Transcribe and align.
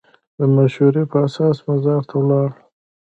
د 0.37 0.39
مشورې 0.55 1.03
په 1.11 1.17
اساس 1.27 1.57
مزار 1.67 2.01
ته 2.09 2.15
ولاړ. 2.21 2.49